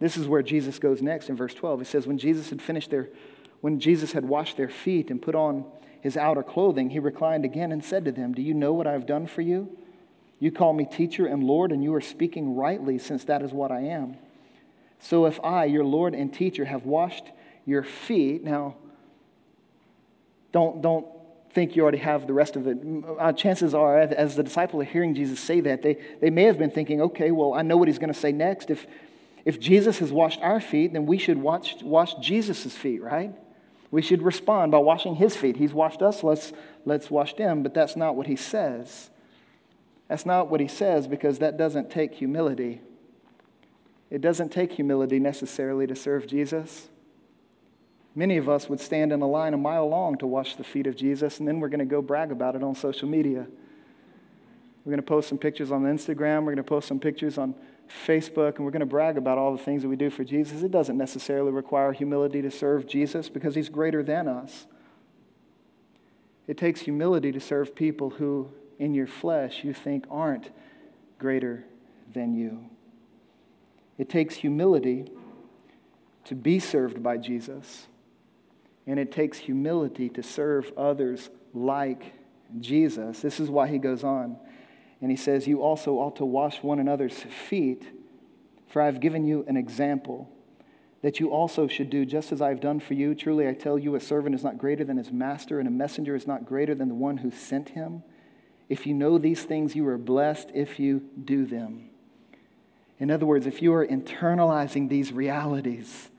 [0.00, 1.82] This is where Jesus goes next in verse 12.
[1.82, 3.08] It says, When Jesus had finished their,
[3.60, 5.64] when Jesus had washed their feet and put on
[6.00, 8.92] his outer clothing, he reclined again and said to them, Do you know what I
[8.92, 9.76] have done for you?
[10.40, 13.72] You call me teacher and Lord, and you are speaking rightly, since that is what
[13.72, 14.16] I am.
[15.00, 17.24] So if I, your Lord and teacher, have washed
[17.64, 18.76] your feet, now
[20.52, 21.06] don't, don't
[21.52, 22.78] think you already have the rest of it.
[23.18, 26.58] Uh, chances are, as the disciple are hearing Jesus say that, they, they may have
[26.58, 28.70] been thinking, okay, well, I know what he's going to say next.
[28.70, 28.86] If,
[29.44, 33.32] if Jesus has washed our feet, then we should wash, wash Jesus' feet, right?
[33.90, 35.56] We should respond by washing his feet.
[35.56, 36.52] He's washed us, let's,
[36.84, 37.62] let's wash them.
[37.62, 39.10] But that's not what he says.
[40.08, 42.80] That's not what he says because that doesn't take humility.
[44.10, 46.88] It doesn't take humility necessarily to serve Jesus.
[48.14, 50.86] Many of us would stand in a line a mile long to wash the feet
[50.86, 53.46] of Jesus, and then we're going to go brag about it on social media.
[54.88, 56.44] We're going to post some pictures on Instagram.
[56.44, 57.54] We're going to post some pictures on
[58.06, 60.62] Facebook and we're going to brag about all the things that we do for Jesus,
[60.62, 64.66] it doesn't necessarily require humility to serve Jesus because he's greater than us.
[66.46, 68.48] It takes humility to serve people who,
[68.78, 70.48] in your flesh, you think aren't
[71.18, 71.66] greater
[72.10, 72.70] than you.
[73.98, 75.12] It takes humility
[76.24, 77.88] to be served by Jesus,
[78.86, 82.14] and it takes humility to serve others like
[82.58, 83.20] Jesus.
[83.20, 84.38] This is why he goes on.
[85.00, 87.88] And he says, You also ought to wash one another's feet,
[88.66, 90.30] for I have given you an example
[91.02, 93.14] that you also should do just as I have done for you.
[93.14, 96.14] Truly, I tell you, a servant is not greater than his master, and a messenger
[96.14, 98.02] is not greater than the one who sent him.
[98.68, 101.90] If you know these things, you are blessed if you do them.
[102.98, 106.10] In other words, if you are internalizing these realities,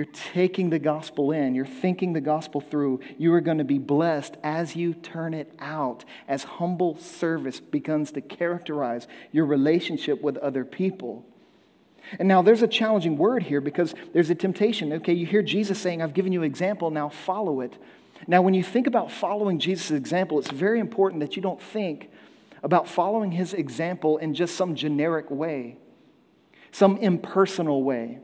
[0.00, 3.00] you're taking the gospel in, you're thinking the gospel through.
[3.18, 8.10] You are going to be blessed as you turn it out, as humble service begins
[8.12, 11.26] to characterize your relationship with other people.
[12.18, 14.90] And now there's a challenging word here because there's a temptation.
[14.94, 17.76] Okay, you hear Jesus saying, I've given you an example, now follow it.
[18.26, 22.08] Now, when you think about following Jesus' example, it's very important that you don't think
[22.62, 25.76] about following his example in just some generic way,
[26.72, 28.20] some impersonal way.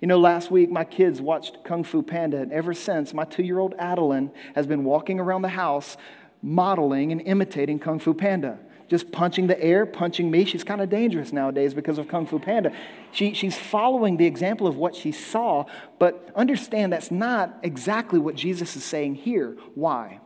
[0.00, 3.42] You know, last week my kids watched Kung Fu Panda, and ever since, my two
[3.42, 5.96] year old Adeline has been walking around the house
[6.42, 8.58] modeling and imitating Kung Fu Panda.
[8.88, 10.44] Just punching the air, punching me.
[10.44, 12.72] She's kind of dangerous nowadays because of Kung Fu Panda.
[13.10, 15.64] She, she's following the example of what she saw,
[15.98, 19.56] but understand that's not exactly what Jesus is saying here.
[19.74, 20.20] Why?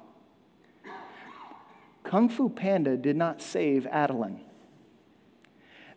[2.02, 4.40] Kung Fu Panda did not save Adeline.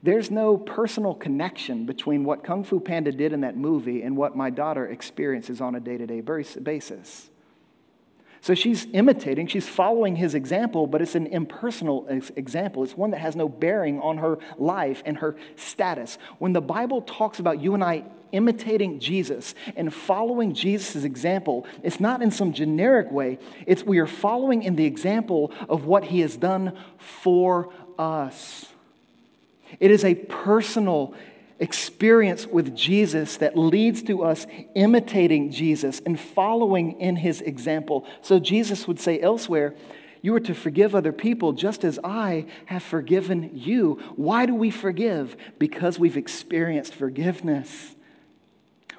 [0.02, 4.36] There's no personal connection between what Kung Fu Panda did in that movie and what
[4.36, 7.30] my daughter experiences on a day to day basis.
[8.42, 12.84] So she's imitating, she's following his example, but it's an impersonal example.
[12.84, 16.18] It's one that has no bearing on her life and her status.
[16.38, 22.00] When the Bible talks about you and I imitating Jesus and following Jesus' example, it's
[22.00, 23.40] not in some generic way.
[23.66, 28.68] It's we are following in the example of what he has done for us.
[29.80, 31.14] It is a personal
[31.60, 38.06] experience with Jesus that leads to us imitating Jesus and following in his example.
[38.22, 39.76] So Jesus would say elsewhere,
[40.22, 44.02] you are to forgive other people just as I have forgiven you.
[44.16, 45.38] Why do we forgive?
[45.58, 47.96] Because we've experienced forgiveness.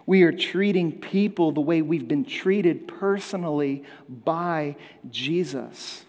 [0.07, 4.77] We are treating people the way we've been treated personally by
[5.11, 6.05] Jesus.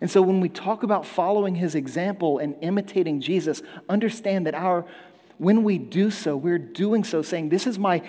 [0.00, 4.86] And so when we talk about following his example and imitating Jesus, understand that our
[5.38, 8.02] when we do so, we're doing so saying, This is my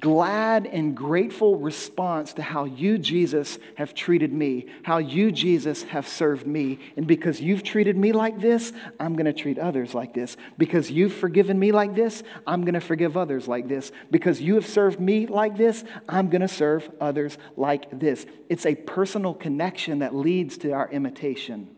[0.00, 6.08] glad and grateful response to how you, Jesus, have treated me, how you, Jesus, have
[6.08, 6.78] served me.
[6.96, 10.36] And because you've treated me like this, I'm going to treat others like this.
[10.58, 13.92] Because you've forgiven me like this, I'm going to forgive others like this.
[14.10, 18.26] Because you have served me like this, I'm going to serve others like this.
[18.48, 21.68] It's a personal connection that leads to our imitation.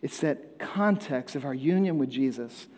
[0.00, 2.68] It's that context of our union with Jesus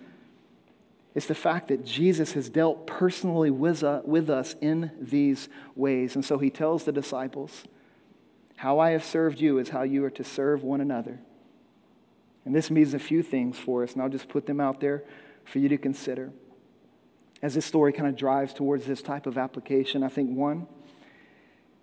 [1.15, 6.15] it's the fact that Jesus has dealt personally with, uh, us in these ways.
[6.15, 7.65] And so he tells the disciples,
[8.57, 11.21] How I have served you is how you are to serve one another.
[12.45, 15.05] And this means a few things for us, and I'll just put them out there
[15.45, 16.33] for you to consider.
[17.43, 20.67] As this story kind of drives towards this type of application, I think one,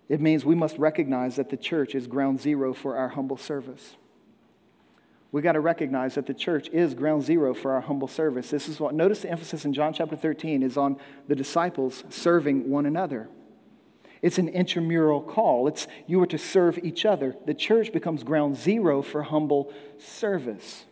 [0.08, 3.96] it means we must recognize that the church is ground zero for our humble service
[5.30, 8.50] we got to recognize that the church is ground zero for our humble service.
[8.50, 12.70] This is what, notice the emphasis in John chapter 13 is on the disciples serving
[12.70, 13.28] one another.
[14.22, 15.68] It's an intramural call.
[15.68, 17.36] It's you are to serve each other.
[17.46, 20.86] The church becomes ground zero for humble service.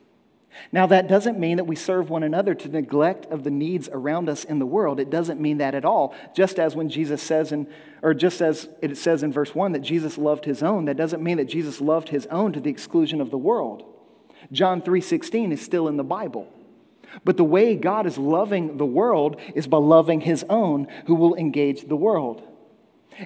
[0.72, 4.28] Now, that doesn't mean that we serve one another to neglect of the needs around
[4.28, 4.98] us in the world.
[5.00, 6.14] It doesn't mean that at all.
[6.34, 7.66] Just as when Jesus says, in,
[8.02, 11.22] or just as it says in verse 1 that Jesus loved his own, that doesn't
[11.22, 13.95] mean that Jesus loved his own to the exclusion of the world.
[14.52, 16.48] John 3:16 is still in the Bible.
[17.24, 21.34] But the way God is loving the world is by loving his own who will
[21.36, 22.42] engage the world.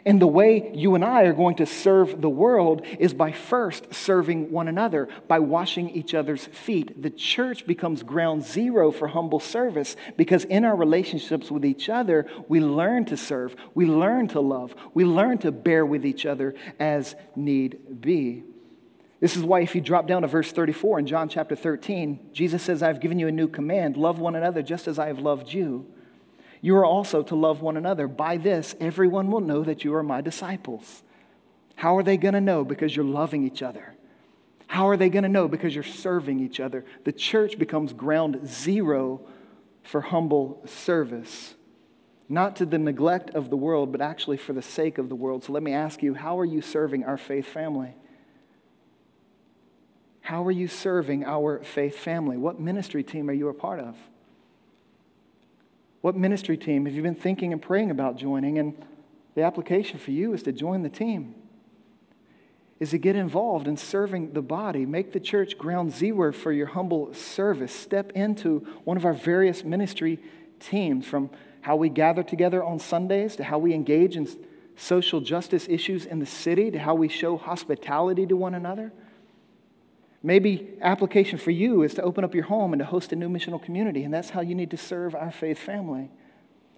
[0.04, 3.92] And the way you and I are going to serve the world is by first
[3.92, 7.02] serving one another, by washing each other's feet.
[7.02, 12.26] The church becomes ground zero for humble service because in our relationships with each other,
[12.48, 16.54] we learn to serve, we learn to love, we learn to bear with each other
[16.78, 18.44] as need be.
[19.20, 22.62] This is why, if you drop down to verse 34 in John chapter 13, Jesus
[22.62, 25.52] says, I've given you a new command love one another just as I have loved
[25.52, 25.86] you.
[26.62, 28.08] You are also to love one another.
[28.08, 31.02] By this, everyone will know that you are my disciples.
[31.76, 32.64] How are they going to know?
[32.64, 33.94] Because you're loving each other.
[34.66, 35.48] How are they going to know?
[35.48, 36.84] Because you're serving each other.
[37.04, 39.26] The church becomes ground zero
[39.82, 41.54] for humble service,
[42.28, 45.44] not to the neglect of the world, but actually for the sake of the world.
[45.44, 47.94] So let me ask you, how are you serving our faith family?
[50.22, 52.36] How are you serving our faith family?
[52.36, 53.96] What ministry team are you a part of?
[56.00, 58.58] What ministry team have you been thinking and praying about joining?
[58.58, 58.74] And
[59.34, 61.34] the application for you is to join the team,
[62.78, 64.86] is to get involved in serving the body.
[64.86, 67.72] Make the church ground zero for your humble service.
[67.72, 70.18] Step into one of our various ministry
[70.58, 71.30] teams from
[71.62, 74.26] how we gather together on Sundays to how we engage in
[74.76, 78.92] social justice issues in the city to how we show hospitality to one another.
[80.22, 83.28] Maybe application for you is to open up your home and to host a new
[83.28, 86.10] missional community, and that's how you need to serve our faith family.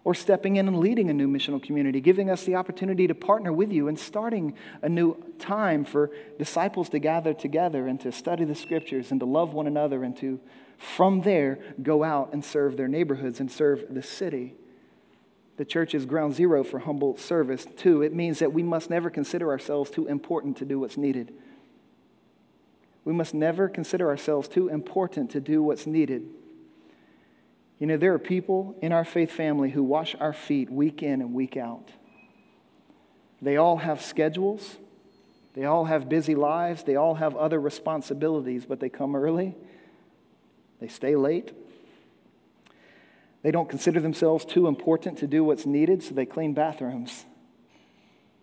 [0.04, 3.52] Or stepping in and leading a new missional community, giving us the opportunity to partner
[3.52, 8.44] with you and starting a new time for disciples to gather together and to study
[8.44, 10.40] the scriptures and to love one another and to
[10.82, 14.54] From there, go out and serve their neighborhoods and serve the city.
[15.56, 17.66] The church is ground zero for humble service.
[17.76, 21.32] Two, it means that we must never consider ourselves too important to do what's needed.
[23.04, 26.28] We must never consider ourselves too important to do what's needed.
[27.78, 31.20] You know, there are people in our faith family who wash our feet week in
[31.20, 31.88] and week out.
[33.40, 34.76] They all have schedules,
[35.54, 39.56] they all have busy lives, they all have other responsibilities, but they come early,
[40.80, 41.52] they stay late.
[43.42, 47.24] They don't consider themselves too important to do what's needed, so they clean bathrooms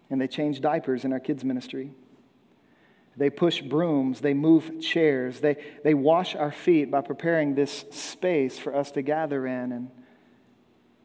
[0.10, 1.91] and they change diapers in our kids' ministry.
[3.20, 8.58] They push brooms, they move chairs, they, they wash our feet by preparing this space
[8.58, 9.92] for us to gather in and,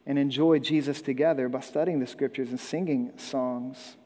[0.05, 3.97] and enjoy Jesus together by studying the scriptures and singing songs.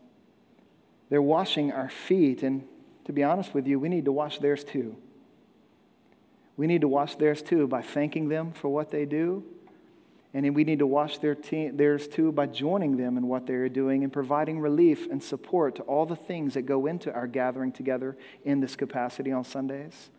[1.09, 2.67] They're washing our feet, and
[3.05, 4.97] to be honest with you, we need to wash theirs too.
[6.57, 9.43] We need to wash theirs too by thanking them for what they do
[10.33, 13.55] and we need to wash their te- theirs too by joining them in what they
[13.55, 17.25] are doing and providing relief and support to all the things that go into our
[17.25, 18.15] gathering together
[18.45, 20.09] in this capacity on Sundays.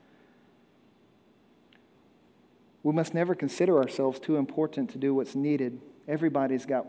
[2.82, 5.80] We must never consider ourselves too important to do what's needed.
[6.08, 6.86] Everybody's got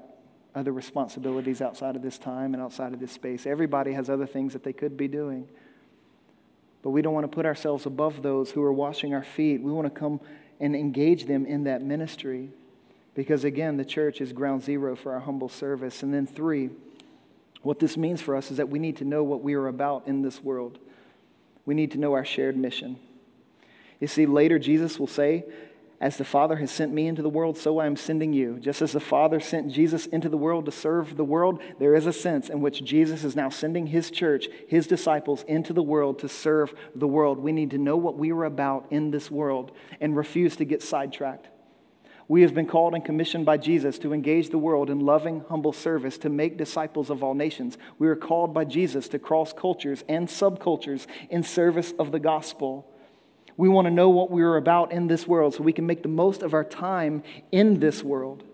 [0.55, 3.45] other responsibilities outside of this time and outside of this space.
[3.45, 5.47] Everybody has other things that they could be doing.
[6.81, 9.61] But we don't want to put ourselves above those who are washing our feet.
[9.61, 10.19] We want to come
[10.59, 12.49] and engage them in that ministry.
[13.13, 16.01] Because again, the church is ground zero for our humble service.
[16.01, 16.69] And then, three,
[17.61, 20.07] what this means for us is that we need to know what we are about
[20.07, 20.79] in this world.
[21.65, 22.97] We need to know our shared mission.
[23.99, 25.43] You see, later Jesus will say,
[25.99, 28.57] As the Father has sent me into the world, so I am sending you.
[28.59, 32.07] Just as the Father sent Jesus into the world to serve the world, there is
[32.07, 36.17] a sense in which Jesus is now sending his church, his disciples, into the world
[36.19, 37.37] to serve the world.
[37.37, 40.81] We need to know what we are about in this world and refuse to get
[40.81, 41.47] sidetracked.
[42.31, 45.73] We have been called and commissioned by Jesus to engage the world in loving, humble
[45.73, 47.77] service, to make disciples of all nations.
[47.99, 52.89] We are called by Jesus to cross cultures and subcultures in service of the gospel.
[53.57, 56.03] We want to know what we are about in this world so we can make
[56.03, 57.21] the most of our time
[57.51, 58.45] in this world.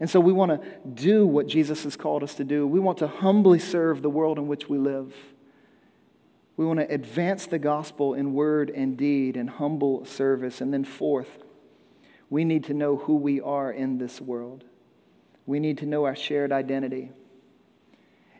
[0.00, 2.66] And so we want to do what Jesus has called us to do.
[2.66, 5.14] We want to humbly serve the world in which we live.
[6.56, 10.62] We want to advance the gospel in word and deed and humble service.
[10.62, 11.36] And then, fourth,
[12.30, 14.64] we need to know who we are in this world.
[15.46, 17.10] We need to know our shared identity.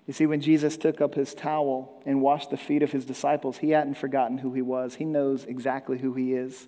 [0.06, 3.58] You see, when Jesus took up his towel and washed the feet of his disciples,
[3.58, 4.96] he hadn't forgotten who he was.
[4.96, 6.66] He knows exactly who he is.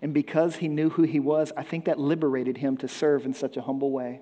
[0.00, 3.34] And because he knew who he was, I think that liberated him to serve in
[3.34, 4.20] such a humble way.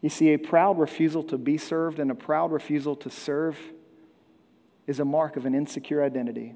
[0.00, 3.58] You see, a proud refusal to be served and a proud refusal to serve
[4.86, 6.54] is a mark of an insecure identity.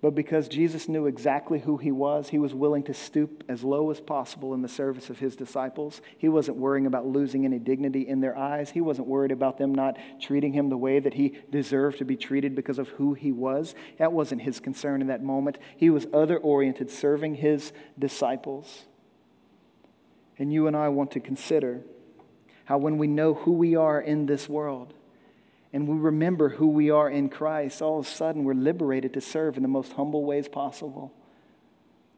[0.00, 3.90] But because Jesus knew exactly who he was, he was willing to stoop as low
[3.90, 6.00] as possible in the service of his disciples.
[6.16, 8.70] He wasn't worrying about losing any dignity in their eyes.
[8.70, 12.16] He wasn't worried about them not treating him the way that he deserved to be
[12.16, 13.74] treated because of who he was.
[13.98, 15.58] That wasn't his concern in that moment.
[15.76, 18.84] He was other oriented, serving his disciples.
[20.38, 21.80] And you and I want to consider
[22.66, 24.94] how when we know who we are in this world,
[25.72, 29.20] and we remember who we are in Christ, all of a sudden we're liberated to
[29.20, 31.12] serve in the most humble ways possible.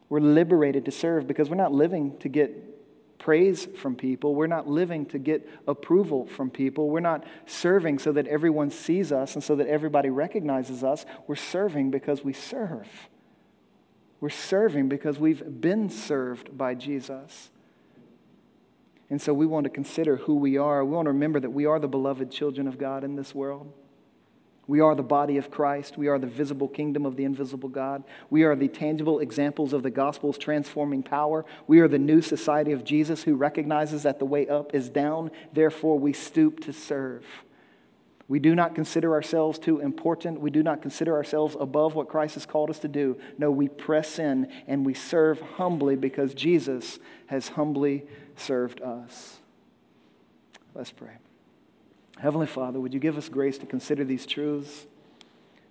[0.09, 4.35] We're liberated to serve because we're not living to get praise from people.
[4.35, 6.91] We're not living to get approval from people.
[6.91, 11.05] We're not serving so that everyone sees us and so that everybody recognizes us.
[11.27, 12.89] We're serving because we serve.
[14.21, 17.51] We're serving because we've been served by Jesus.
[19.11, 20.85] And so we want to consider who we are.
[20.85, 23.73] We want to remember that we are the beloved children of God in this world.
[24.69, 25.99] We are the body of Christ.
[25.99, 28.05] We are the visible kingdom of the invisible God.
[28.31, 31.45] We are the tangible examples of the gospel's transforming power.
[31.67, 35.33] We are the new society of Jesus who recognizes that the way up is down.
[35.53, 37.27] Therefore, we stoop to serve.
[38.29, 40.41] We do not consider ourselves too important.
[40.41, 43.19] We do not consider ourselves above what Christ has called us to do.
[43.39, 48.07] No, we press in and we serve humbly because Jesus has humbly
[48.41, 49.39] served us.
[50.75, 51.19] Let's pray.
[52.19, 54.87] Heavenly Father, would you give us grace to consider these truths?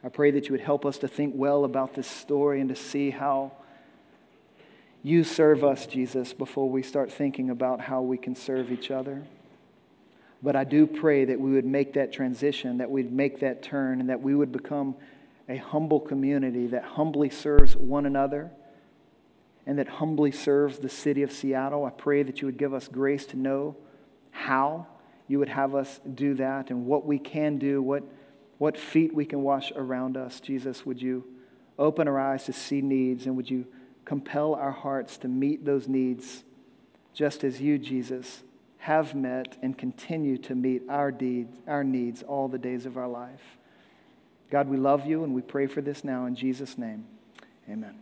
[0.03, 2.76] I pray that you would help us to think well about this story and to
[2.76, 3.51] see how
[5.03, 9.24] you serve us, Jesus, before we start thinking about how we can serve each other.
[10.41, 13.99] But I do pray that we would make that transition, that we'd make that turn,
[13.99, 14.95] and that we would become
[15.47, 18.51] a humble community that humbly serves one another
[19.70, 21.86] and that humbly serves the city of Seattle.
[21.86, 23.78] I pray that you would give us grace to know
[24.32, 24.88] how
[25.28, 28.01] you would have us do that and what we can do, what,
[28.57, 30.39] what feet we can wash around us.
[30.39, 31.24] Jesus, would you
[31.78, 33.67] open our eyes to see needs, and would you
[34.05, 36.43] compel our hearts to meet those needs
[37.13, 38.41] just as you, Jesus,
[38.80, 43.07] have met and continue to meet our, deeds, our needs all the days of our
[43.07, 43.59] life.
[44.49, 47.05] God, we love you and we pray for this now in Jesus' name.
[47.70, 47.99] Amen.